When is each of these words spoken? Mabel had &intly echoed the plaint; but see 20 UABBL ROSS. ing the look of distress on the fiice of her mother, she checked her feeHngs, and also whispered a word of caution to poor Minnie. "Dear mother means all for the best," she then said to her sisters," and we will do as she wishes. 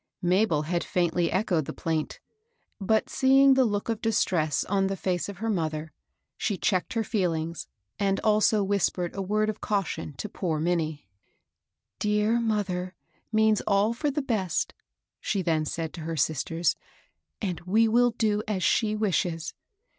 Mabel 0.23 0.63
had 0.63 0.81
&intly 0.95 1.29
echoed 1.31 1.65
the 1.65 1.73
plaint; 1.73 2.19
but 2.79 3.07
see 3.07 3.27
20 3.27 3.33
UABBL 3.33 3.35
ROSS. 3.35 3.43
ing 3.49 3.53
the 3.53 3.65
look 3.65 3.87
of 3.87 4.01
distress 4.01 4.63
on 4.63 4.87
the 4.87 4.95
fiice 4.95 5.29
of 5.29 5.37
her 5.37 5.49
mother, 5.51 5.93
she 6.37 6.57
checked 6.57 6.93
her 6.93 7.03
feeHngs, 7.03 7.67
and 7.99 8.19
also 8.21 8.63
whispered 8.63 9.15
a 9.15 9.21
word 9.21 9.47
of 9.47 9.61
caution 9.61 10.13
to 10.13 10.27
poor 10.27 10.59
Minnie. 10.59 11.07
"Dear 11.99 12.39
mother 12.39 12.95
means 13.31 13.61
all 13.67 13.93
for 13.93 14.09
the 14.09 14.23
best," 14.23 14.73
she 15.19 15.43
then 15.43 15.65
said 15.65 15.93
to 15.93 16.01
her 16.01 16.17
sisters," 16.17 16.75
and 17.39 17.59
we 17.67 17.87
will 17.87 18.09
do 18.09 18.41
as 18.47 18.63
she 18.63 18.95
wishes. 18.95 19.53